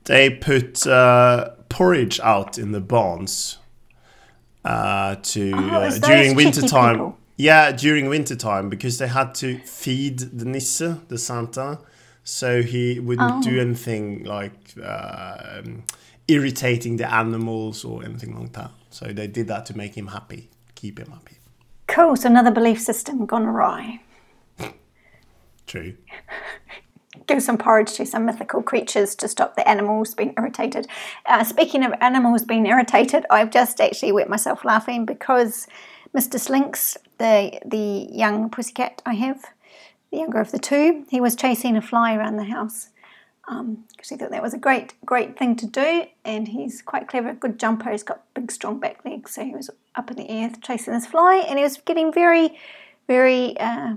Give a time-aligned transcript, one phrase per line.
[0.06, 3.60] they put uh, porridge out in the barns
[4.66, 6.96] uh, to Oh, uh, during winter time.
[6.96, 7.18] people.
[7.38, 11.80] Yeah, during winter time because they had to feed the Nisse, the Santa,
[12.30, 13.50] so he wouldn't Oh.
[13.50, 15.84] do anything like uh, um,
[16.28, 18.72] irritating the animals or anything like that.
[18.92, 21.38] So they did that to make him happy, keep him happy.
[21.88, 22.16] Cool.
[22.16, 24.02] So another belief system gone awry.
[25.66, 25.94] True.
[27.28, 30.88] give some porridge to some mythical creatures to stop the animals being irritated.
[31.26, 35.68] Uh, speaking of animals being irritated, I've just actually wet myself laughing because
[36.16, 36.40] Mr.
[36.40, 39.46] Slinks, the the young pussycat I have,
[40.12, 42.90] the younger of the two, he was chasing a fly around the house
[43.48, 47.34] because he thought that was a great great thing to do, and he's quite clever,
[47.34, 47.90] good jumper.
[47.92, 51.08] He's got big strong back legs, so he was up in the air chasing this
[51.08, 52.58] fly, and he was getting very
[53.08, 53.58] very.
[53.60, 53.96] Uh,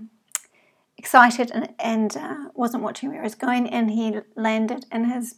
[1.03, 5.34] excited and, and uh, wasn't watching where he was going, and he landed in his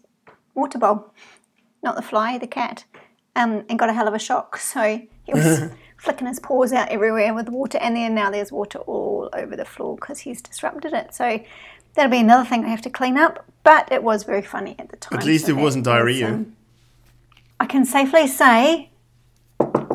[0.54, 1.12] water bowl,
[1.82, 2.84] not the fly, the cat,
[3.34, 4.58] um, and got a hell of a shock.
[4.58, 5.70] So he was
[6.04, 9.64] flicking his paws out everywhere with water, and then now there's water all over the
[9.64, 11.14] floor because he's disrupted it.
[11.14, 11.40] So
[11.94, 13.44] that'll be another thing I have to clean up.
[13.62, 15.18] But it was very funny at the time.
[15.18, 16.28] At least so it wasn't was, diarrhea.
[16.28, 16.54] um,
[17.58, 18.90] I can safely say,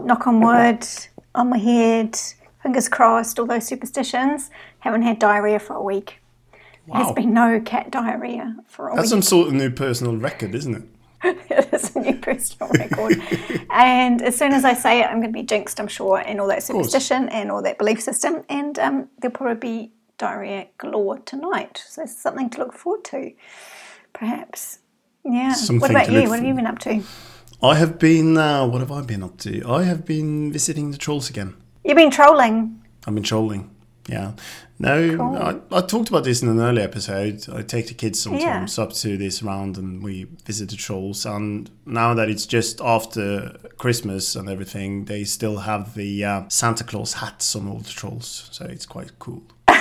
[0.04, 0.88] knock on wood,
[1.36, 2.20] on my head,
[2.64, 4.50] fingers crossed, all those superstitions,
[4.80, 6.20] haven't had diarrhea for a week.
[6.88, 7.04] Wow.
[7.04, 8.98] There's been no cat diarrhea for a That's week.
[8.98, 10.84] That's some sort of new personal record, isn't it?
[11.24, 13.22] it is a new personal record.
[13.72, 16.40] and as soon as I say it, I'm going to be jinxed, I'm sure, and
[16.40, 18.44] all that superstition and all that belief system.
[18.50, 21.84] And um, there'll probably be diarrhea galore tonight.
[21.88, 23.32] So it's something to look forward to,
[24.14, 24.80] perhaps.
[25.26, 25.54] Yeah.
[25.54, 26.30] Something what about you?
[26.30, 27.04] What have you been up to?
[27.62, 28.38] I have been.
[28.38, 29.68] Uh, what have I been up to?
[29.68, 31.56] I have been visiting the trolls again.
[31.84, 32.82] You've been trolling.
[33.06, 33.70] I've been trolling.
[34.10, 34.32] Yeah.
[34.80, 35.38] No, Cool.
[35.38, 37.46] I, I talked about this in an earlier episode.
[37.54, 41.26] I take the kids sometimes up to this round and we visit the trolls.
[41.26, 46.86] And now that it's just after Christmas and everything, they still have the uh, Santa
[46.86, 48.48] Claus hats on all the trolls.
[48.52, 49.44] So it's quite cool.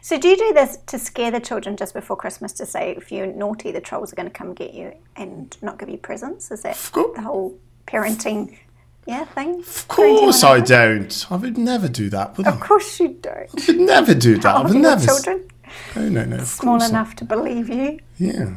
[0.00, 3.10] So do you do this to scare the children just before Christmas to say if
[3.10, 6.50] you're naughty, the trolls are going to come get you and not give you presents?
[6.50, 6.76] Is that
[7.14, 8.58] the whole parenting,
[9.06, 9.60] yeah, thing?
[9.60, 11.26] Of course I don't.
[11.30, 12.50] I would never do that, would I?
[12.52, 13.50] Of course you don't.
[13.68, 14.56] I would never do that.
[14.56, 15.04] I would your never.
[15.06, 15.48] children
[15.96, 16.36] No, no, no.
[16.36, 16.90] Of small course not.
[16.90, 17.98] enough to believe you?
[18.18, 18.54] Yeah,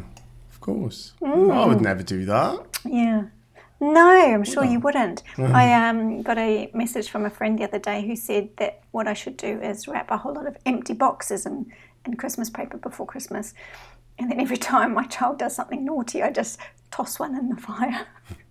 [0.52, 1.14] of course.
[1.24, 1.68] I Mm.
[1.68, 2.60] would never do that.
[2.86, 3.24] Yeah.
[3.80, 5.22] No, I'm sure you wouldn't.
[5.38, 9.08] I um, got a message from a friend the other day who said that what
[9.08, 11.72] I should do is wrap a whole lot of empty boxes in,
[12.06, 13.54] in Christmas paper before Christmas.
[14.18, 16.60] And then every time my child does something naughty, I just
[16.90, 18.08] toss one in the fire.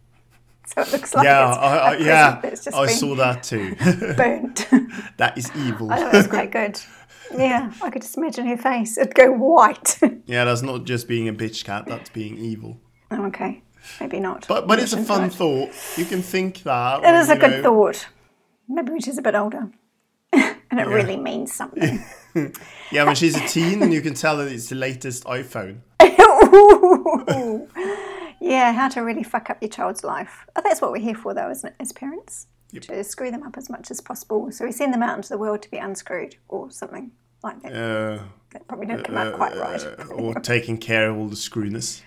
[0.75, 2.41] so it looks like Yeah, I, I, yeah.
[2.75, 3.75] I saw that too.
[4.16, 4.66] burnt.
[5.16, 5.91] that is evil.
[5.93, 6.81] I thought it was quite good.
[7.37, 8.99] Yeah, I could just imagine her face.
[8.99, 9.99] It'd go white.
[10.26, 11.87] Yeah, that's not just being a bitch cat.
[11.87, 12.81] That's being evil.
[13.10, 13.62] Oh, okay,
[14.00, 14.46] maybe not.
[14.49, 15.32] But but it's a fun not.
[15.35, 15.70] thought.
[15.96, 16.99] You can think that.
[16.99, 18.08] It when, is a good know- thought.
[18.69, 19.70] Maybe when she's a bit older.
[20.32, 22.05] and it really means something.
[22.90, 25.81] Yeah, when she's a teen, and you can tell that it's the latest iPhone.
[28.41, 30.47] Yeah, how to really fuck up your child's life.
[30.56, 32.47] Oh, that's what we're here for, though, isn't it, as parents?
[32.81, 34.50] To screw them up as much as possible.
[34.53, 37.11] So we send them out into the world to be unscrewed or something
[37.43, 37.73] like that.
[37.73, 38.23] Uh,
[38.53, 39.83] that probably didn't come out quite right.
[39.83, 42.03] uh, or taking care of all the screwness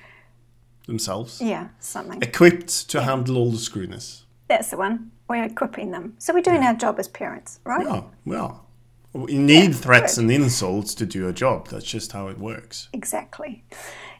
[0.85, 1.41] themselves.
[1.41, 2.21] yeah, something.
[2.21, 4.23] Equipped to handle all the screwness.
[4.47, 5.11] That's the one.
[5.27, 6.15] We're equipping them.
[6.19, 7.85] So we're doing our job as parents, right?
[7.87, 8.65] Oh, well.
[9.13, 11.69] You need threats and insults to do a job.
[11.69, 12.89] That's just how it works.
[12.93, 13.63] Exactly.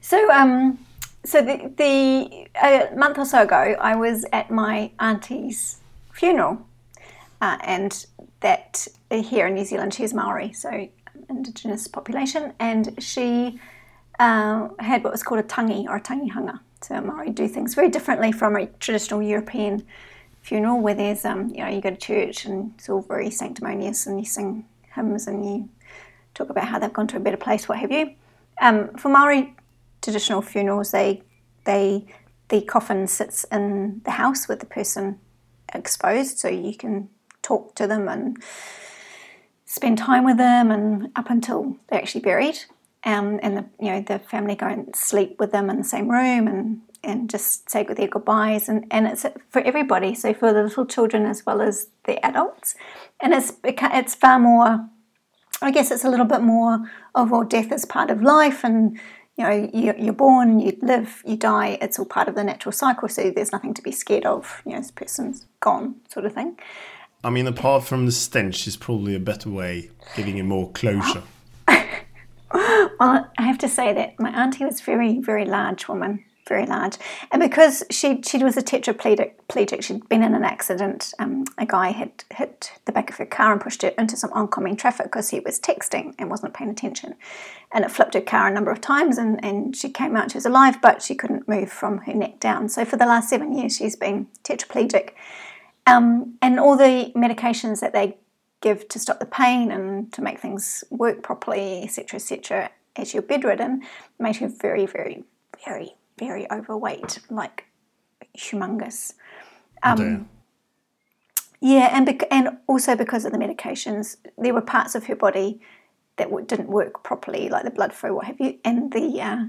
[0.02, 0.80] So, um,
[1.26, 5.80] so the, the a month or so ago, I was at my auntie's
[6.14, 6.66] funeral,
[7.42, 8.06] uh, and
[8.40, 10.88] that here in New Zealand, she's Maori, so
[11.30, 13.60] indigenous population, and she
[14.20, 16.60] uh, had what was called a tangi or a tangihanga.
[16.82, 19.86] So Maori do things very differently from a traditional European
[20.42, 24.08] funeral, where there's um, you know you go to church and it's all very sanctimonious,
[24.08, 24.66] and you sing
[24.96, 25.70] hymns and you
[26.34, 28.14] talk about how they've gone to a better place, what have you.
[28.62, 29.56] Um, for Maori
[30.02, 31.24] traditional funerals, they
[31.66, 32.06] they
[32.50, 35.20] the coffin sits in the house with the person
[35.74, 37.10] exposed, so you can
[37.42, 38.38] talk to them and
[39.66, 42.60] spend time with them, and up until they're actually buried.
[43.06, 46.10] Um, and the you know the family go and sleep with them in the same
[46.10, 50.64] room and and just say their goodbyes and, and it's for everybody so for the
[50.64, 52.76] little children as well as the adults
[53.22, 54.86] and it's it's far more
[55.62, 59.00] I guess it's a little bit more of well death is part of life and
[59.40, 63.08] you know, you're born, you live, you die, it's all part of the natural cycle,
[63.08, 64.62] so there's nothing to be scared of.
[64.66, 66.58] You know, this person's gone, sort of thing.
[67.24, 71.24] I mean, apart from the stench, is probably a better way, giving it more closure.
[71.68, 76.98] well, I have to say that my auntie was very, very large woman very large.
[77.32, 81.14] And because she she was a tetraplegic, she'd been in an accident.
[81.20, 84.34] Um, a guy had hit the back of her car and pushed her into some
[84.34, 87.16] oncoming traffic because he was texting and wasn't paying attention.
[87.72, 90.38] And it flipped her car a number of times and, and she came out, she
[90.38, 92.68] was alive, but she couldn't move from her neck down.
[92.68, 95.12] So for the last seven years, she's been tetraplegic.
[95.88, 98.18] Um, and all the medications that they
[98.62, 103.24] give to stop the pain and to make things work properly, etc., etc., as you're
[103.24, 103.82] bedridden,
[104.20, 105.24] made her very, very,
[105.66, 107.66] very very overweight, like
[108.38, 109.14] humongous.
[109.84, 110.30] Um,
[111.62, 115.62] yeah, and bec- and also because of the medications, there were parts of her body
[116.18, 118.60] that w- didn't work properly, like the blood flow, what have you.
[118.64, 119.46] And the uh,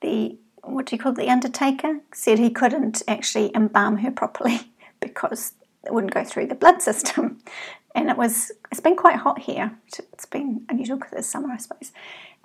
[0.00, 1.16] the what do you call it?
[1.16, 4.60] The undertaker said he couldn't actually embalm her properly
[5.00, 5.52] because
[5.84, 7.38] it wouldn't go through the blood system.
[7.96, 9.78] And it was it's been quite hot here.
[9.86, 11.92] It's been unusual because it's summer, I suppose.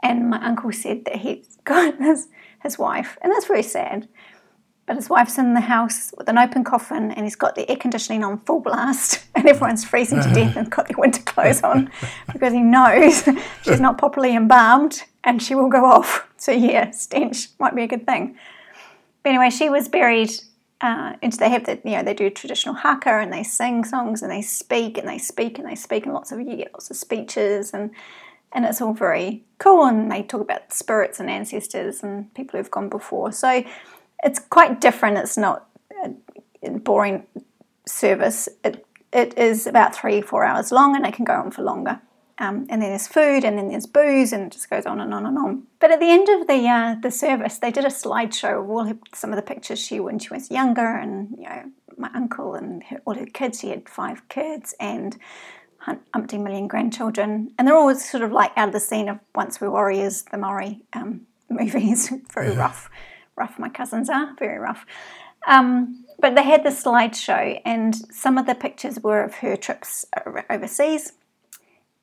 [0.04, 2.28] And my uncle said that he's got this
[2.64, 4.08] his wife, and that's very sad.
[4.86, 7.78] But his wife's in the house with an open coffin, and he's got the air
[7.78, 11.92] conditioning on full blast, and everyone's freezing to death and got their winter clothes on
[12.34, 13.24] because he knows
[13.64, 16.28] she's not properly embalmed and she will go off.
[16.38, 18.36] So yeah, stench might be a good thing.
[19.22, 20.32] But anyway, she was buried.
[20.82, 24.22] Uh, and they have the, you know, they do traditional haka and they sing songs
[24.22, 26.90] and they speak and they speak and they speak and lots of you get lots
[26.90, 27.92] of speeches and
[28.52, 32.72] and it's all very cool and they talk about spirits and ancestors and people who've
[32.72, 33.32] gone before.
[33.32, 33.64] So
[34.24, 35.18] it's quite different.
[35.18, 35.68] It's not
[36.64, 37.26] a boring
[37.88, 38.50] service.
[38.64, 42.00] It, it is about three four hours long and it can go on for longer.
[42.42, 45.14] Um, and then there's food and then there's booze and it just goes on and
[45.14, 45.64] on and on.
[45.80, 48.86] But at the end of the uh, the service they did a slideshow of all
[48.86, 51.64] her, some of the pictures she when she was younger and you know
[51.98, 53.60] my uncle and her, all her kids.
[53.60, 55.18] She had five kids and
[56.14, 59.60] umpteen million grandchildren, and they're always sort of like out of the scene of Once
[59.60, 62.12] Were Warriors, the Maori um, movies.
[62.34, 62.60] very yeah.
[62.60, 62.90] rough,
[63.36, 63.58] rough.
[63.60, 64.86] My cousins are very rough.
[65.48, 70.06] Um, but they had the slideshow, and some of the pictures were of her trips
[70.50, 71.14] overseas.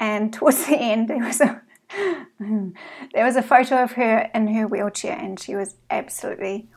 [0.01, 1.63] And towards the end, there was a
[2.41, 6.69] there was a photo of her in her wheelchair, and she was absolutely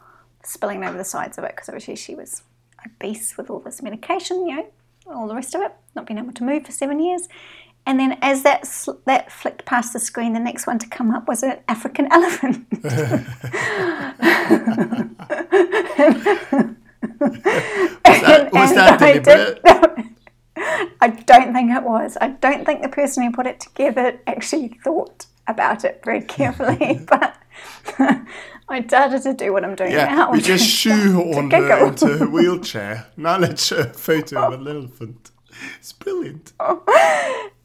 [0.44, 2.44] spilling over the sides of it because obviously she was
[2.86, 4.66] obese with all this medication, you know,
[5.13, 7.28] all the rest of it, not being able to move for seven years.
[7.86, 11.12] And then as that sl- that flicked past the screen, the next one to come
[11.12, 12.68] up was an African elephant.
[12.72, 12.84] was
[18.22, 19.62] that, was that deliberate?
[21.01, 22.18] I don't think it was.
[22.20, 27.01] I don't think the person who put it together actually thought about it very carefully,
[27.10, 27.36] but
[28.70, 30.32] I started to do what I'm doing yeah, now.
[30.32, 33.08] We just shoehorned her into a wheelchair.
[33.18, 35.32] Now let's show a photo of an elephant.
[35.80, 36.54] It's brilliant.
[36.60, 36.84] Oh,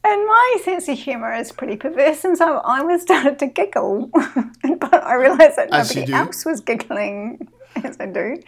[0.03, 4.07] and my sense of humour is pretty perverse, and so I was started to giggle.
[4.79, 7.47] but I realised that as nobody else was giggling,
[7.83, 8.41] as I do.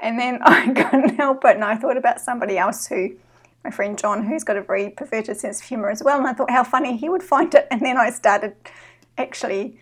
[0.00, 3.16] And then I couldn't help it, and I thought about somebody else who,
[3.64, 6.34] my friend John, who's got a very perverted sense of humour as well, and I
[6.34, 7.66] thought how funny he would find it.
[7.70, 8.54] And then I started
[9.16, 9.78] actually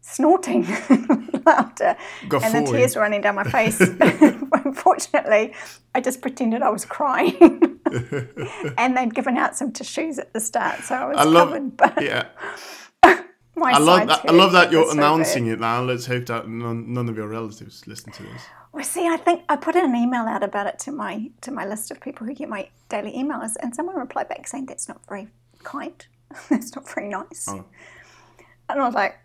[0.00, 0.62] snorting
[1.46, 3.80] laughter and the tears running down my face.
[4.64, 5.54] Unfortunately,
[5.94, 7.80] I just pretended I was crying.
[8.78, 11.76] and they'd given out some tissues at the start, so I was I love, covered.
[11.76, 12.28] But yeah.
[13.62, 14.28] I love that.
[14.28, 15.52] I love that you're announcing bad.
[15.52, 15.82] it now.
[15.82, 18.42] Let's hope that none, none of your relatives listen to this.
[18.72, 21.66] Well, see, I think I put an email out about it to my to my
[21.66, 25.06] list of people who get my daily emails, and someone replied back saying that's not
[25.08, 25.28] very
[25.62, 26.06] kind.
[26.48, 27.48] that's not very nice.
[27.48, 27.64] Oh.
[28.68, 29.18] And I was like,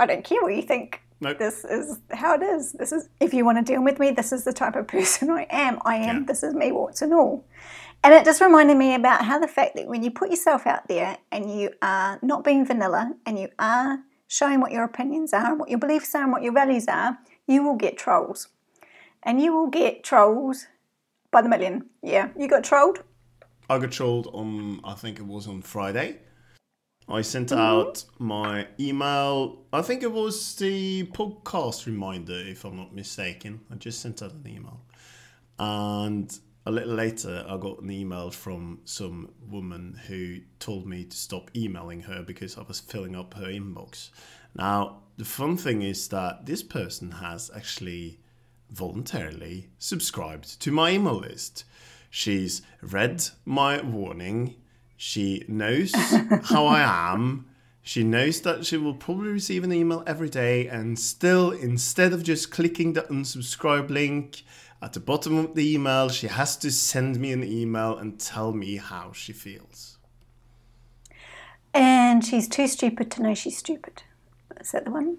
[0.00, 1.02] I don't care what you think.
[1.20, 1.38] Nope.
[1.38, 2.72] This is how it is.
[2.72, 5.30] This is if you want to deal with me, this is the type of person
[5.30, 5.78] I am.
[5.84, 6.18] I am.
[6.18, 6.24] Yeah.
[6.26, 7.44] This is me, warts and all.
[8.04, 10.86] And it just reminded me about how the fact that when you put yourself out
[10.86, 15.50] there and you are not being vanilla and you are showing what your opinions are,
[15.50, 18.48] and what your beliefs are, and what your values are, you will get trolls.
[19.22, 20.66] And you will get trolls
[21.30, 21.86] by the million.
[22.02, 23.02] Yeah, you got trolled.
[23.68, 26.18] I got trolled on, I think it was on Friday.
[27.08, 27.60] I sent mm-hmm.
[27.60, 29.64] out my email.
[29.72, 33.60] I think it was the podcast reminder, if I'm not mistaken.
[33.70, 34.80] I just sent out an email.
[35.58, 41.16] And a little later, I got an email from some woman who told me to
[41.16, 44.10] stop emailing her because I was filling up her inbox.
[44.54, 48.20] Now, the fun thing is that this person has actually
[48.70, 51.64] voluntarily subscribed to my email list.
[52.10, 54.56] She's read my warning.
[55.00, 55.92] She knows
[56.44, 56.80] how I
[57.12, 57.46] am.
[57.82, 62.22] She knows that she will probably receive an email every day, and still, instead of
[62.22, 64.42] just clicking the unsubscribe link
[64.82, 68.52] at the bottom of the email, she has to send me an email and tell
[68.52, 69.96] me how she feels.
[71.72, 74.02] And she's too stupid to know she's stupid.
[74.60, 75.18] Is that the one?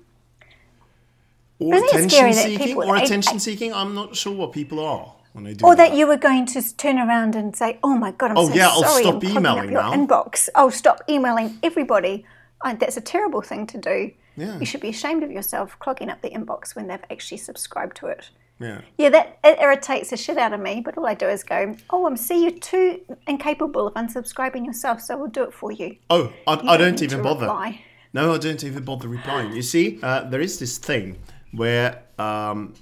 [1.57, 3.73] Or Isn't it attention scary that seeking, people- or I- attention I- seeking.
[3.73, 6.75] I'm not sure what people are when they do Or that you were going to
[6.77, 9.19] turn around and say, "Oh my god, I'm Oh, so yeah, I'll sorry, stop I'm
[9.21, 9.93] clogging emailing up your now."
[10.23, 10.49] inbox.
[10.55, 12.25] Oh, stop emailing everybody."
[12.63, 14.11] Oh, that's a terrible thing to do.
[14.35, 14.57] Yeah.
[14.59, 18.07] You should be ashamed of yourself clogging up the inbox when they've actually subscribed to
[18.07, 18.29] it.
[18.59, 18.81] Yeah.
[18.97, 20.81] Yeah, that it irritates the shit out of me.
[20.83, 25.01] But all I do is go, "Oh, I'm see you're too incapable of unsubscribing yourself,
[25.01, 27.41] so we'll do it for you." Oh, I, You I don't need even bother.
[27.47, 27.81] reply.
[28.11, 29.53] No, I don't even bother replying.
[29.53, 31.17] You see, uh, there is this thing
[31.51, 32.73] where um,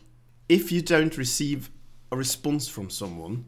[0.50, 1.70] if you don't receive
[2.12, 3.46] a response from someone,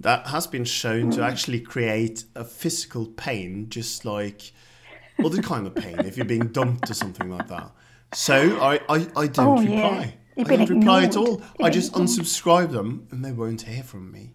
[0.00, 4.52] that has been shown to actually create a physical pain, just like
[5.24, 7.70] other kind of pain if you're being dumped or something like that.
[8.12, 10.14] So I, I, I don't Oh, reply.
[10.36, 11.28] You've I don't reply at ignored.
[11.28, 11.42] all.
[11.66, 14.34] I just unsubscribe them and they won't hear from me.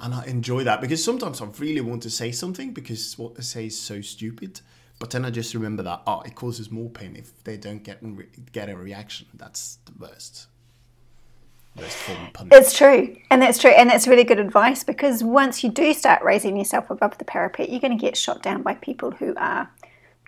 [0.00, 3.42] And I enjoy that because sometimes I really want to say something because what I
[3.42, 4.60] say is so stupid.
[4.98, 7.98] But then I just remember that oh, it causes more pain if they don't get
[8.02, 9.28] re- get a reaction.
[9.34, 10.46] That's the worst.
[10.46, 11.61] Worst form of punishment.
[11.76, 16.22] It's true, and that's true, and that's really good advice because once you do start
[16.22, 19.70] raising yourself above the parapet, you're going to get shot down by people who are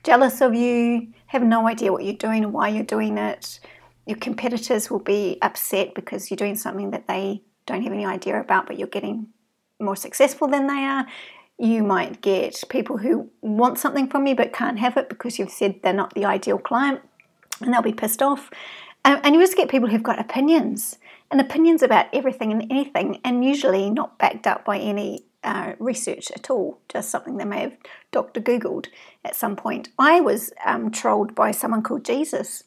[0.04, 3.58] jealous of you, have no idea what you're doing why you're doing it.
[4.06, 8.40] Your competitors will be upset because you're doing something that they don't have any idea
[8.40, 9.28] about, but you're getting
[9.80, 11.06] more successful than they are.
[11.58, 15.50] You might get people who want something from you but can't have it because you've
[15.50, 17.00] said they're not the ideal client
[17.60, 18.50] and they'll be pissed off.
[19.04, 20.98] And you just get people who've got opinions
[21.30, 26.30] and opinions about everything and anything, and usually not backed up by any uh, research
[26.32, 27.76] at all, just something they may have
[28.12, 28.40] Dr.
[28.40, 28.86] Googled
[29.24, 29.90] at some point.
[29.98, 32.64] I was um, trolled by someone called Jesus.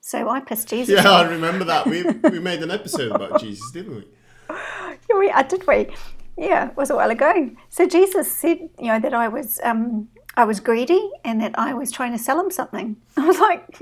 [0.00, 1.86] So I pissed Jesus Yeah, I remember that.
[1.86, 4.04] We, we made an episode about Jesus, didn't we?
[4.48, 5.88] Yeah, we, uh, did we?
[6.36, 7.50] Yeah, it was a while ago.
[7.68, 11.74] So Jesus said, you know, that I was um, I was greedy and that I
[11.74, 12.96] was trying to sell him something.
[13.16, 13.78] I was like,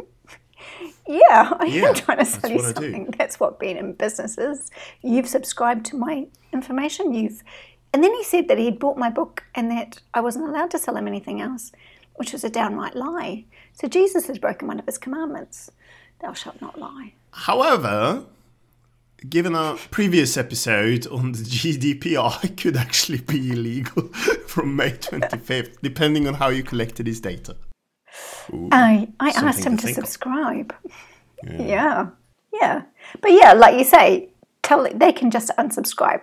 [1.06, 2.92] yeah, I Yeah, am trying to sell you what I do.
[2.92, 3.14] something.
[3.18, 4.70] That's what being in business is.
[5.02, 7.14] You've subscribed to my information.
[7.14, 7.42] You've,
[7.92, 10.78] and then he said that he'd bought my book and that I wasn't allowed to
[10.78, 11.72] sell him anything else,
[12.16, 13.44] which was a downright lie.
[13.72, 15.70] So Jesus has broken one of his commandments:
[16.20, 18.24] "Thou shalt not lie." However,
[19.28, 24.02] given our previous episode on the GDPR, it could actually be illegal
[24.46, 27.56] from May 25th, depending on how you collected his data.
[28.72, 30.74] I, I asked him to to, subscribe.
[31.44, 32.08] Yeah.
[32.52, 32.82] yeah,
[33.20, 34.30] But yeah, like you say,
[34.62, 36.22] tell they can just unsubscribe.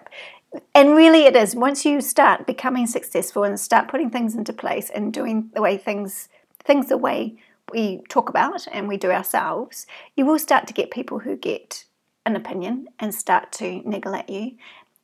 [0.73, 4.89] And really, it is once you start becoming successful and start putting things into place
[4.89, 6.29] and doing the way things
[6.63, 7.37] things the way
[7.71, 9.85] we talk about and we do ourselves,
[10.15, 11.85] you will start to get people who get
[12.25, 14.53] an opinion and start to niggle at you.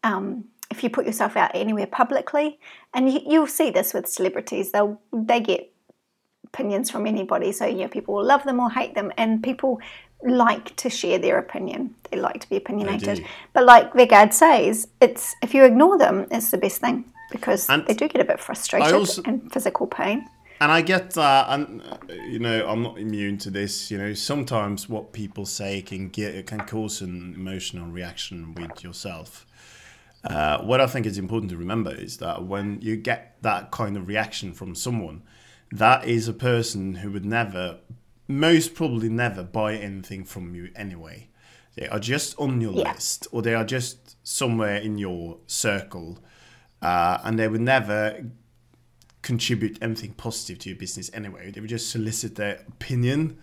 [0.03, 2.59] Um, if you put yourself out anywhere publicly,
[2.93, 5.70] and you, you'll see this with celebrities, they'll they get
[6.53, 7.51] opinions from anybody.
[7.51, 9.79] So, you know, people will love them or hate them, and people
[10.23, 11.95] like to share their opinion.
[12.09, 13.25] They like to be opinionated.
[13.53, 17.85] But like Vegard says, it's if you ignore them, it's the best thing because And
[17.87, 20.27] they do get a bit frustrated also- and physical pain.
[20.59, 21.97] And I get that, and uh,
[22.29, 23.89] you know, I'm not immune to this.
[23.89, 29.47] You know, sometimes what people say can get can cause an emotional reaction with yourself.
[30.23, 33.97] Uh, what I think is important to remember is that when you get that kind
[33.97, 35.23] of reaction from someone,
[35.71, 37.79] that is a person who would never,
[38.27, 41.29] most probably never, buy anything from you anyway.
[41.75, 42.93] They are just on your Yeah.
[42.93, 46.19] list, or they are just somewhere in your circle,
[46.81, 48.25] uh, and they would never
[49.21, 51.51] contribute anything positive to your business anyway.
[51.51, 53.37] They would just solicit their opinion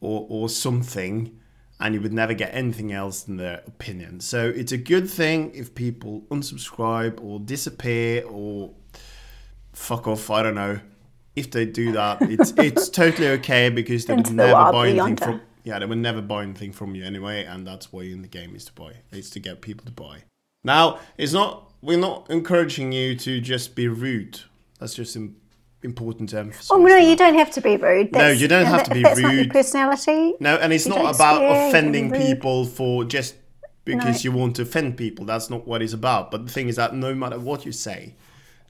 [0.00, 1.38] or, or something,
[1.80, 4.20] and you would never get anything else than their opinion.
[4.20, 8.74] So it's a good thing if people unsubscribe or disappear or
[9.72, 10.30] fuck off.
[10.30, 10.80] I don't know.
[11.38, 15.40] If they do that, it's it's totally okay because they would never buy anything from
[15.64, 18.54] yeah they would never buy anything from you anyway, and that's why in the game
[18.56, 18.92] is to buy.
[19.12, 20.24] It's to get people to buy.
[20.64, 24.40] Now it's not we're not encouraging you to just be rude.
[24.80, 25.36] That's just im-
[25.82, 26.68] important to emphasize.
[26.70, 27.04] Oh no, that.
[27.04, 28.12] you don't have to be rude.
[28.12, 29.50] No, you don't have to be that's not your rude.
[29.52, 30.34] personality.
[30.40, 33.36] No, and it's You not about offending people for just
[33.84, 34.30] because No.
[34.30, 35.24] you want to offend people.
[35.24, 36.30] That's not what it's about.
[36.30, 38.14] But the thing is that no matter what you say,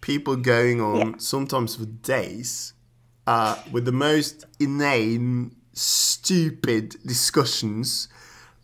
[0.00, 1.12] People going on Yeah.
[1.18, 2.72] sometimes for days
[3.26, 8.08] uh, with the most inane, stupid discussions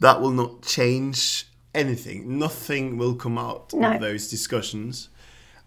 [0.01, 2.39] that will not change anything.
[2.39, 3.93] Nothing will come out No.
[3.95, 5.09] of those discussions.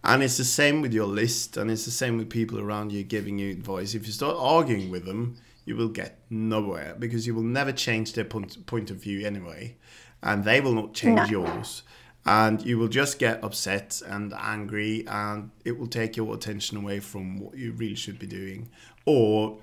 [0.03, 3.03] And it's the same with your list, and it's the same with people around you
[3.03, 3.93] giving you advice.
[3.93, 5.35] If you start arguing with them,
[5.69, 9.75] you will get nowhere because you will never change their point, point of view anyway,
[10.23, 11.43] and they will not change No.
[11.43, 11.84] yours.
[12.25, 16.99] And you will just get upset and angry, and it will take your attention away
[16.99, 18.69] from what you really should be doing.
[19.05, 19.60] Or,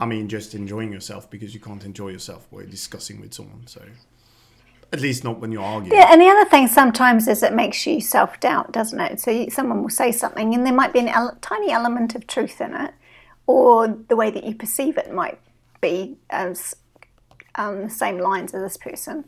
[0.00, 3.66] I mean, just enjoying yourself because you can't enjoy yourself while discussing with someone.
[3.66, 3.82] So,
[4.92, 5.96] at least not when you're arguing.
[5.96, 9.20] Yeah, and the other thing sometimes is it makes you self doubt, doesn't it?
[9.20, 12.60] So you, someone will say something, and there might be a tiny element of truth
[12.60, 12.92] in it,
[13.50, 15.38] or the way that you perceive it might
[15.80, 16.76] be as
[17.56, 19.24] um, the same lines as this person.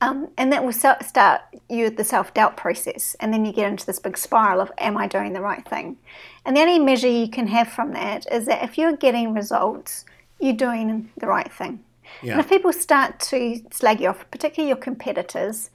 [0.00, 3.86] Um, and that will start you the self doubt process, and then you get into
[3.86, 5.96] this big spiral of, Am I doing the right thing?
[6.44, 10.04] And the only measure you can have from that is that if you're getting results,
[10.38, 11.82] you're doing the right thing.
[12.22, 12.32] Yeah.
[12.32, 15.70] And if people start to slag you off, particularly your competitors,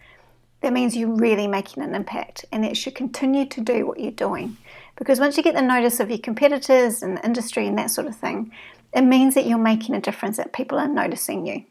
[0.61, 3.99] that means you're really making an impact and that you should continue to do what
[3.99, 4.57] you're doing.
[4.95, 8.07] Because once you get the notice of your competitors and the industry and that sort
[8.07, 8.51] of thing,
[8.93, 11.63] it means that you're making a difference, that people are noticing you.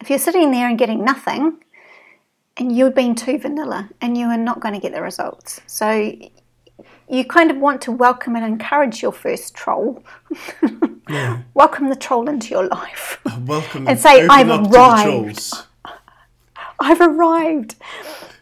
[0.00, 1.58] If you're sitting there and getting nothing,
[2.56, 5.60] and you're being too vanilla and you are not going to get the results.
[5.66, 6.16] So
[7.08, 10.02] you kind of want to welcome and encourage your first troll.
[11.08, 11.42] Yeah.
[11.54, 13.20] welcome the troll into your life.
[13.46, 15.52] Welcome And say, "I've up to the arrived."
[16.84, 17.76] I've arrived.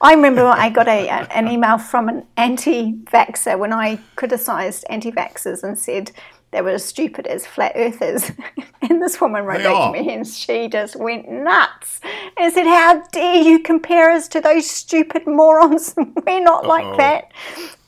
[0.00, 5.12] I remember I got a, an email from an anti vaxxer when I criticised anti
[5.12, 6.10] vaxxers and said
[6.50, 8.30] they were as stupid as flat earthers.
[8.82, 9.92] and this woman wrote They back are.
[9.94, 12.00] to me and she just went nuts
[12.36, 15.94] and said, How dare you compare us to those stupid morons?
[16.26, 16.68] We're not Uh-oh.
[16.68, 17.30] like that.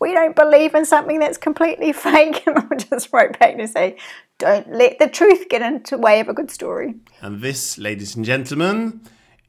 [0.01, 2.47] We don't believe in something that's completely fake.
[2.47, 3.97] And I just wrote back to say,
[4.39, 6.95] Don't let the truth get into the way of a good story.
[7.21, 9.01] And this, ladies and gentlemen,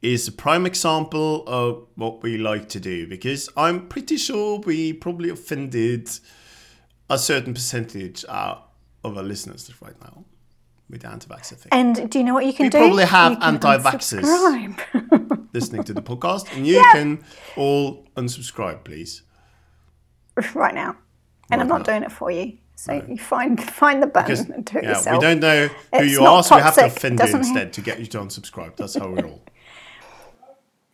[0.06, 4.92] is a prime example of what we like to do because I'm pretty sure we
[4.92, 6.08] probably offended
[7.10, 8.58] a certain percentage uh,
[9.02, 10.24] of our listeners right now
[10.88, 11.70] with the anti-vaxxer thing.
[11.72, 12.78] And do you know what you can We do?
[12.78, 15.42] We probably have anti-vaxxers.
[15.52, 17.24] listening to the podcast, and you can
[17.56, 19.22] all unsubscribe, please.
[20.54, 20.94] right now,
[21.50, 21.84] and I'm not now.
[21.84, 22.58] doing it for you.
[22.76, 25.16] So you find find the button Because and do it yeah, yourself.
[25.16, 27.80] we don't know who It's you are, so we have to offend you instead to
[27.80, 28.76] get you to unsubscribe.
[28.76, 29.42] That's how we roll.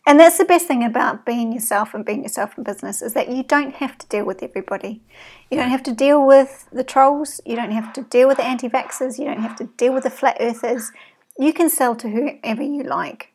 [0.05, 3.29] And that's the best thing about being yourself and being yourself in business is that
[3.29, 5.01] you don't have to deal with everybody.
[5.49, 7.39] You don't have to deal with the trolls.
[7.45, 9.17] You don't have to deal with the anti-vaxxers.
[9.17, 10.91] You don't have to deal with the flat earthers.
[11.39, 13.29] You can sell to whoever you like.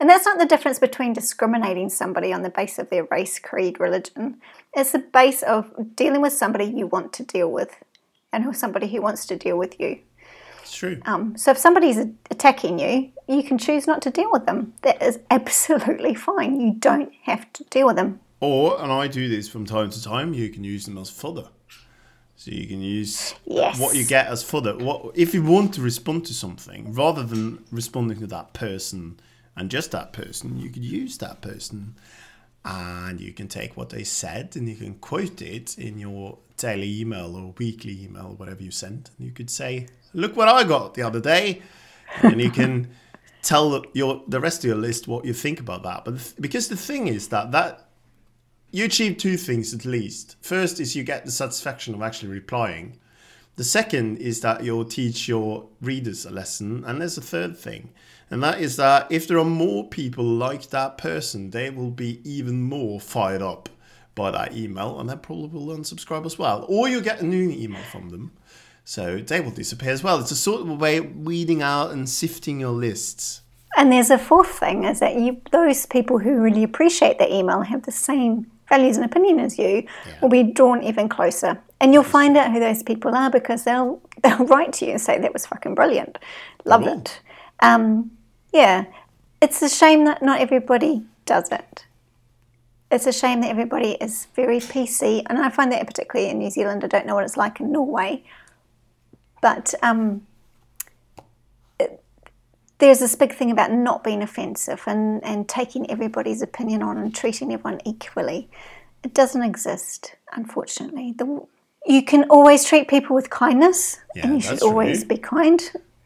[0.00, 3.78] And that's not the difference between discriminating somebody on the base of their race, creed,
[3.78, 4.40] religion.
[4.72, 7.76] It's the base of dealing with somebody you want to deal with
[8.32, 10.00] and who- somebody who wants to deal with you.
[10.62, 11.00] It's true.
[11.04, 14.74] Um, so if somebody's attacking you, you can choose not to deal with them.
[14.82, 16.60] That is absolutely fine.
[16.60, 18.20] You don't have to deal with them.
[18.40, 21.48] Or, and I do this from time to time, you can use them as fodder.
[22.36, 23.78] So you can use Yes.
[23.80, 24.76] what you get as fodder.
[24.76, 29.18] What if you want to respond to something rather than responding to that person
[29.56, 31.94] and just that person, you could use that person
[32.64, 37.00] and you can take what they said and you can quote it in your daily
[37.00, 39.10] email or weekly email, whatever you send.
[39.16, 41.62] And you could say, "Look what I got the other day,"
[42.22, 42.90] and you can
[43.42, 46.04] tell your the rest of your list what you think about that.
[46.04, 47.88] But th- because the thing is that that
[48.70, 50.36] you achieve two things at least.
[50.40, 52.98] First is you get the satisfaction of actually replying.
[53.56, 56.84] The second is that you'll teach your readers a lesson.
[56.84, 57.90] And there's a third thing,
[58.30, 62.20] and that is that if there are more people like that person, they will be
[62.24, 63.68] even more fired up
[64.14, 66.64] by that email and they probably will unsubscribe as well.
[66.68, 68.32] Or you'll get a new email from them.
[68.84, 70.20] So they will disappear as well.
[70.20, 73.40] It's a sort of a way of weeding out and sifting your lists.
[73.76, 77.62] And there's a fourth thing is that you those people who really appreciate the email
[77.62, 79.86] have the same values and opinion as you
[80.20, 81.60] will be drawn even closer.
[81.80, 85.00] And you'll find out who those people are because they'll they'll write to you and
[85.00, 86.18] say that was fucking brilliant.
[86.64, 86.98] Love will.
[86.98, 87.20] it.
[87.60, 88.12] Um,
[88.52, 88.84] yeah.
[89.42, 91.84] It's a shame that not everybody does it.
[92.90, 96.50] It's a shame that everybody is very PC, and I find that particularly in New
[96.50, 96.84] Zealand.
[96.84, 98.22] I don't know what it's like in Norway,
[99.44, 100.22] but um,
[102.78, 107.14] there's this big thing about not being offensive and, and taking everybody's opinion on and
[107.14, 108.48] treating everyone equally.
[109.02, 111.12] It doesn't exist, unfortunately.
[111.18, 111.46] The,
[111.84, 115.08] you can always treat people with kindness, Yeah, and you should always true.
[115.08, 115.60] be kind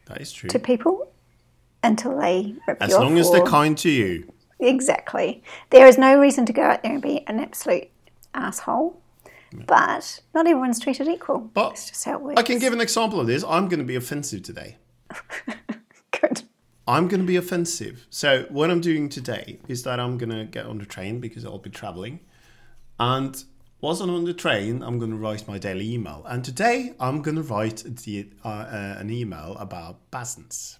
[0.07, 0.49] That is true.
[0.49, 1.09] to people
[1.81, 4.33] until they rip As you long off as they're kind to you.
[4.59, 5.41] Exactly.
[5.69, 7.87] There is no reason to go out there and be an absolute
[8.33, 8.98] asshole,
[9.53, 11.39] but not everyone's treated equal.
[11.39, 12.39] But That's just how it works.
[12.39, 13.43] I can give an example of this.
[13.43, 14.77] I'm going to be offensive today.
[16.19, 16.43] Good.
[16.87, 18.07] I'm going to be offensive.
[18.09, 21.45] So what I'm doing today is that I'm going to get on the train because
[21.45, 22.19] I'll be traveling.
[22.99, 23.43] And
[23.81, 26.25] whilst I'm on the train, I'm going to write my daily email.
[26.27, 30.79] And today I'm going to write the, uh, uh, an email about basins.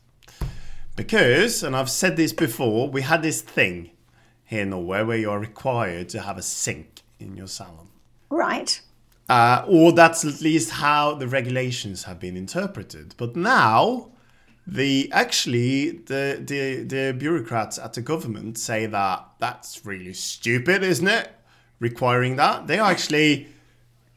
[0.95, 3.91] Because, and I've said this before, we had this thing
[4.43, 7.87] here in Norway where you are required to have a sink in your salon.
[8.29, 8.81] Right.
[9.27, 13.13] Uh, or that's at least how the regulations have been interpreted.
[13.17, 14.09] But now,
[14.65, 21.07] the actually the the, the bureaucrats at the government say that that's really stupid, isn't
[21.07, 21.31] it?
[21.79, 23.47] Requiring that they are actually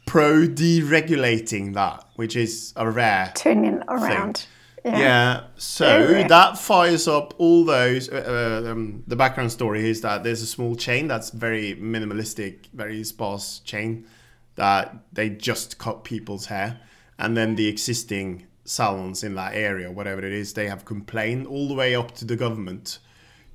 [0.07, 4.47] pro deregulating that, which is a rare Turning around.
[4.85, 5.45] Yeah.
[5.57, 8.09] So Very that fires up all those.
[8.09, 13.05] Uh, um, the background story is that there's a small chain that's very minimalistic, very
[13.05, 14.07] sparse chain
[14.55, 16.81] that they just cut people's hair,
[17.19, 21.69] and then the existing salons in that area, whatever it is, they have complained all
[21.69, 22.99] the way up to the government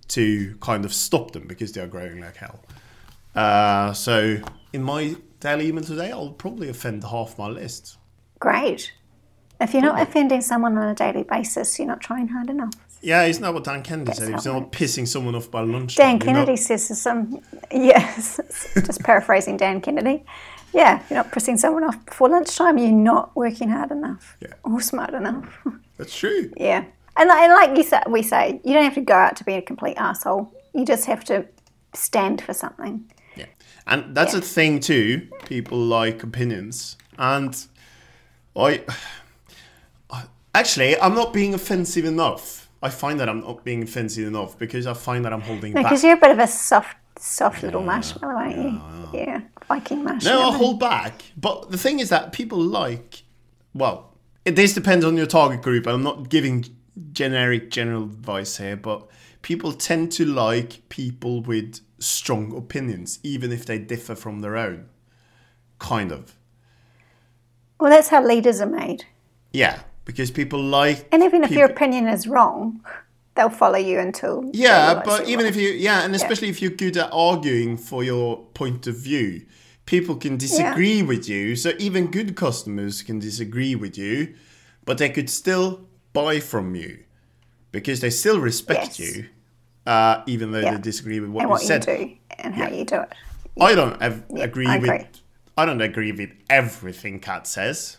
[0.10, 2.60] to kind of stop them because they are growing like hell.
[3.36, 4.38] Uh, so
[4.74, 7.98] in my daily email today, I'll probably offend half my list.
[8.40, 8.94] Great.
[9.60, 12.74] If you're not offending someone on a daily basis, you're not trying hard enough.
[13.02, 14.30] Yeah, isn't that what Dan Kennedy said?
[14.30, 16.20] How it's not pissing someone off by lunchtime.
[16.20, 17.40] Dan you're not- Kennedy says there's some,
[17.72, 18.40] yes,
[18.76, 20.24] just paraphrasing Dan Kennedy.
[20.74, 24.50] Yeah, you're not pissing someone off before lunchtime, you're not working hard enough Yeah.
[24.64, 25.46] or smart enough.
[25.98, 26.52] That's true.
[26.58, 26.86] yeah.
[27.20, 29.54] And, and like you said, we say, you don't have to go out to be
[29.54, 30.54] a complete asshole.
[30.76, 31.48] You just have to
[31.96, 33.10] stand for something.
[33.36, 33.46] Yeah.
[33.88, 35.28] And that's a thing too.
[35.46, 36.96] People like opinions.
[37.18, 37.56] And
[38.56, 38.84] I
[40.60, 42.70] actually I'm not being offensive enough.
[42.82, 45.86] I find that I'm not being offensive enough because I find that I'm holding back.
[45.86, 48.82] Because you're a bit of a soft, soft little marshmallow, aren't you?
[49.20, 50.40] Yeah, Viking marshmallow.
[50.40, 51.24] No, I hold back.
[51.36, 53.24] But the thing is that people like,
[53.74, 54.14] well,
[54.46, 55.88] it, this depends on your target group.
[55.88, 56.66] I'm not giving
[57.12, 59.08] generic general advice here, but
[59.42, 64.88] people tend to like people with strong opinions, even if they differ from their own.
[65.80, 66.36] Kind of.
[67.80, 69.06] Well, that's how leaders are made.
[69.52, 71.06] Yeah, because people like.
[71.12, 72.82] And even if your opinion is wrong,
[73.36, 74.50] they'll follow you until.
[74.54, 75.50] Yeah, but even wrong.
[75.50, 79.46] if you, yeah, and especially if you're good at arguing for your point of view,
[79.86, 81.56] people can disagree with you.
[81.56, 84.34] So even good customers can disagree with you,
[84.86, 87.04] but they could still buy from you
[87.72, 89.00] because they still respect Yes.
[89.00, 89.26] you,
[89.86, 90.76] uh, even though Yeah.
[90.76, 91.82] they disagree with what and you what you said.
[91.86, 93.14] do and how you do it.
[93.60, 95.06] I don't ev- agree I with.
[95.58, 97.98] I don't agree with everything Kat says.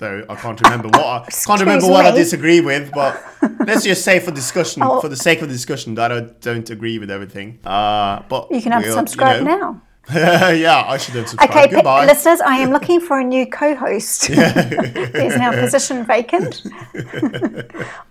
[0.00, 3.22] Although I can't remember what I can't remember Excuse what I disagree with, but
[3.66, 5.00] let's just say for discussion, Oh.
[5.00, 7.58] for the sake of the discussion, that I don't agree with everything.
[7.64, 9.56] Uh, but You can unsubscribe you know.
[9.58, 9.82] now.
[10.52, 11.50] yeah, I should unsubscribe.
[11.50, 12.06] Okay, p- Goodbye.
[12.06, 14.28] listeners, I am looking for a new co-host.
[14.28, 16.62] There's now a position vacant.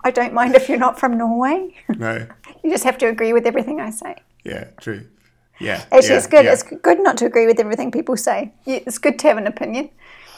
[0.04, 1.74] I don't mind if you're not from Norway.
[1.98, 2.28] no,
[2.64, 4.16] You just have to agree with everything I say.
[4.44, 5.06] yeah, true.
[5.60, 6.46] Yeah, Actually, yeah, it's good.
[6.46, 6.54] yeah.
[6.54, 8.52] It's good not to agree with everything people say.
[8.68, 9.90] It's good to have an opinion.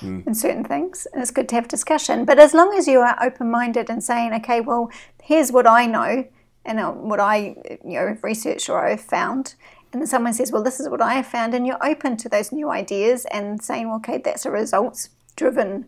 [0.02, 1.08] In certain things.
[1.12, 2.26] And it's good to have discussion.
[2.26, 5.86] But as long as you are open minded and saying, okay, well, here's what I
[5.86, 6.26] know
[6.66, 9.56] and uh, what I you know researched or I've found.
[9.92, 12.30] And then someone says, well, this is what I have found, and you're open to
[12.30, 15.88] those new ideas and saying, well, okay, that's a results driven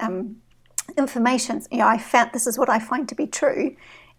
[0.00, 0.36] um,
[0.98, 1.62] information.
[1.70, 3.74] You know, I found this is what I find to be true,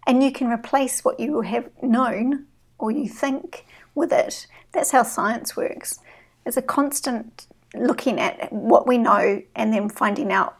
[0.06, 2.46] and you can replace what you have known
[2.78, 4.48] or you think with it.
[4.72, 6.00] That's how science works.
[6.44, 10.56] It's a constant looking at what we know and then finding out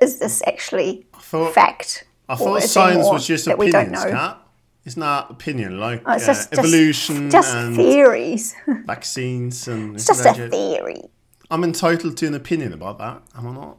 [0.00, 2.04] is this actually thought- fact?
[2.28, 4.10] I or thought science was just that we don't opinions, know?
[4.10, 4.42] Kat.
[4.84, 8.54] It's not opinion, like Oh, it's uh, just, just- evolution just, and theories.
[8.86, 9.94] vaccines and.
[9.96, 11.02] It's just a theory.
[11.50, 13.76] I'm entitled to an opinion about that, am I not?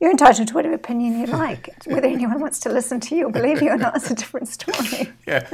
[0.00, 1.68] You're entitled to whatever opinion you like.
[1.86, 4.48] Whether anyone wants to listen to you or believe you or not is a different
[4.48, 5.10] story.
[5.26, 5.46] Yeah.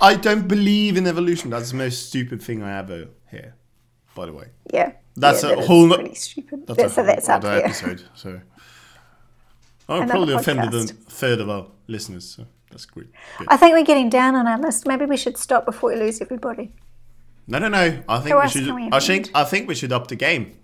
[0.00, 1.50] I don't believe in evolution.
[1.50, 3.54] That's the most stupid thing I ever hear,
[4.14, 4.46] by the way.
[4.72, 4.92] Yeah.
[5.20, 6.66] That's yeah, a that whole no- pretty stupid.
[6.66, 8.04] That's That's, a that's whole up other episode.
[8.14, 8.40] So
[9.88, 12.24] I've Another probably offended a third of our listeners.
[12.36, 13.08] So that's great.
[13.48, 14.86] I think we're getting down on our list.
[14.86, 16.72] Maybe we should stop before we lose everybody.
[17.46, 18.02] No, no, no.
[18.08, 18.74] I think Who we should.
[18.74, 19.30] we I think.
[19.34, 20.54] I think we should up the game.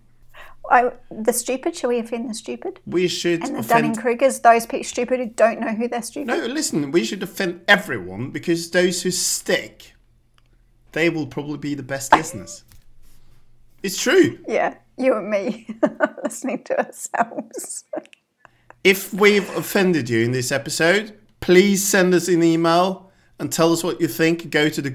[0.71, 2.81] I, the stupid, shall we offend the stupid?
[2.87, 3.95] We should And the offend.
[3.95, 6.27] Dunning Krugers, those people stupid who don't know who they're stupid.
[6.27, 6.91] No, listen.
[6.91, 9.93] We should offend everyone because those who stick,
[10.93, 12.65] they will probably be the best listeners.
[13.85, 14.39] It's true.
[14.49, 15.67] Yeah, you and me
[16.25, 17.85] listening to ourselves.
[18.83, 23.85] If we've offended you in this episode, please send us an email and tell us
[23.85, 24.49] what you think.
[24.49, 24.89] Go to the.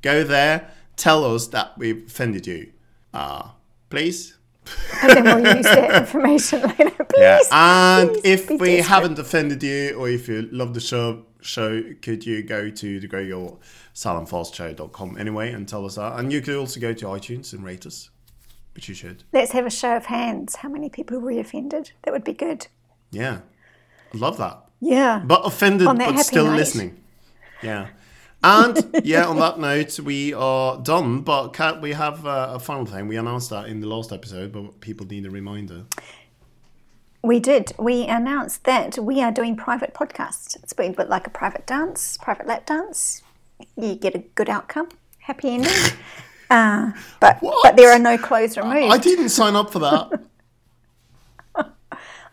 [0.00, 2.70] Go there, tell us that we've offended you.
[3.12, 3.48] Uh,
[3.90, 4.38] please.
[5.02, 7.04] and then we'll use that information later.
[7.04, 7.18] Please.
[7.18, 7.40] Yeah.
[7.50, 11.82] And please if be we haven't offended you or if you love the show, show
[12.02, 16.18] could you go to the growyoursalonfastshow.com anyway and tell us that.
[16.18, 18.10] And you could also go to iTunes and rate us,
[18.74, 19.22] which you should.
[19.32, 20.56] Let's have a show of hands.
[20.56, 21.92] How many people were offended?
[22.02, 22.66] That would be good.
[23.10, 23.40] Yeah.
[24.14, 24.62] I love that.
[24.80, 25.22] Yeah.
[25.24, 26.56] but offended but still note.
[26.56, 27.00] listening
[27.62, 27.88] yeah
[28.44, 32.84] and yeah on that note we are done but Kat, we have uh, a final
[32.84, 35.84] thing we announced that in the last episode but people need a reminder
[37.22, 37.72] We did.
[37.78, 40.56] We announced that we are doing private podcasts.
[40.62, 43.22] It's been a bit like a private dance, private lap dance.
[43.76, 45.72] You get a good outcome, happy ending.
[46.48, 47.60] Uh, but What?
[47.64, 48.94] but there are no clothes removed.
[48.94, 50.08] i didn't sign up for that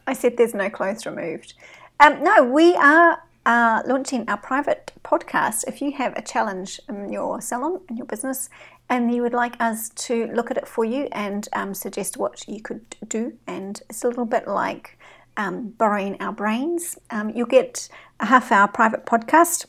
[0.06, 1.56] I said there's no clothes removed.
[2.00, 5.64] Um, no, we are uh, launching our private podcast.
[5.68, 8.50] If you have a challenge in your salon, in your business,
[8.90, 12.48] and you would like us to look at it for you and um, suggest what
[12.48, 14.98] you could do, and it's a little bit like
[15.38, 19.66] um, borrowing our brains, um, you'll get a half hour private podcast.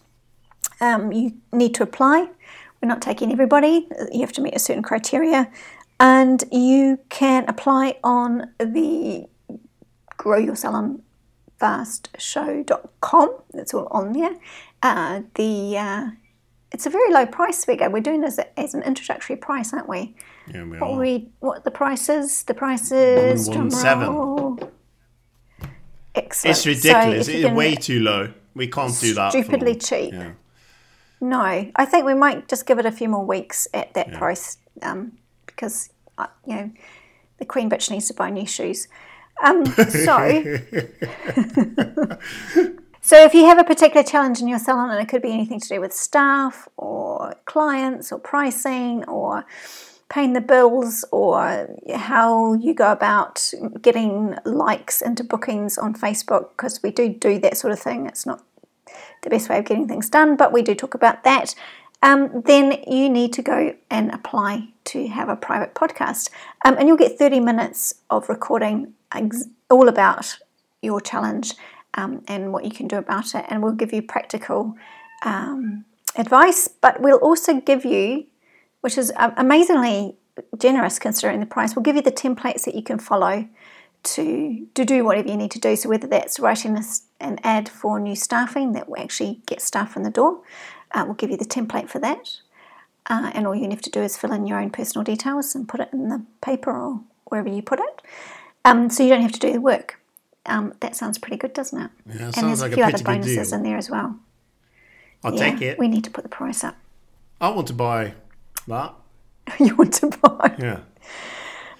[0.80, 2.28] Um, you need to apply.
[2.82, 3.88] We're not taking everybody.
[4.12, 5.50] You have to meet a certain criteria.
[6.00, 9.26] And you can apply on the
[10.16, 11.02] grow your salon
[11.58, 14.36] Fast fastshow.com it's all on there
[14.82, 16.06] uh, the uh,
[16.74, 20.14] it's a very low price figure we're doing this as an introductory price aren't we
[20.52, 20.98] yeah we what are.
[20.98, 24.58] we what the price is the price is One, one, seven.
[26.14, 30.12] excellent it's ridiculous you it's way too low we can't do that Stupidly cheap.
[30.12, 30.32] yeah.
[31.20, 31.40] No,
[31.76, 35.12] I think we might just give it a few more weeks at that price um,
[35.46, 36.70] because uh, you know
[37.38, 38.86] the queen bitch needs to buy new shoes.
[39.42, 39.64] Um,
[40.06, 40.16] so,
[43.04, 45.60] so if you have a particular challenge in your salon, and it could be anything
[45.60, 49.44] to do with staff or clients or pricing or
[50.08, 56.82] paying the bills or how you go about getting likes into bookings on Facebook, because
[56.82, 58.06] we do do that sort of thing.
[58.06, 58.42] It's not
[59.20, 61.54] the best way of getting things done, but we do talk about that.
[62.02, 66.30] Um, then you need to go and apply to have a private podcast.
[66.64, 70.38] Um, and you'll get 30 minutes of recording ex- all about
[70.80, 71.52] your challenge
[71.94, 73.44] um, and what you can do about it.
[73.48, 74.76] And we'll give you practical
[75.24, 75.84] um,
[76.16, 78.26] advice, but we'll also give you,
[78.80, 80.16] which is um, amazingly
[80.58, 83.48] generous considering the price, we'll give you the templates that you can follow
[84.02, 85.76] to to do whatever you need to do.
[85.76, 86.82] So whether that's writing a
[87.20, 90.42] an ad for new staffing that will actually get staff in the door,
[90.92, 92.38] uh, we'll give you the template for that.
[93.06, 95.68] Uh, and all you have to do is fill in your own personal details and
[95.68, 98.02] put it in the paper or wherever you put it.
[98.64, 100.00] Um, so you don't have to do the work.
[100.46, 101.90] Um, that sounds pretty good, doesn't it?
[102.06, 103.76] Yeah, it and sounds there's like a a few other pretty good bonuses in there
[103.78, 104.16] as well.
[105.24, 106.76] i'll Yeah, take it We need to put the price up.
[107.40, 108.14] i want to buy
[108.68, 108.94] that
[109.60, 110.54] you want to buy?
[110.58, 110.80] yeah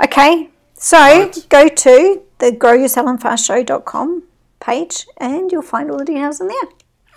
[0.02, 1.46] Okay, so Right.
[1.48, 4.22] go to the growyoursalonfastshow.com
[4.60, 6.68] page and you'll find all the details in there.